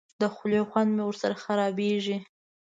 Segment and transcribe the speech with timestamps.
[0.21, 2.17] د خولې خوند مې ورسره خرابېږي.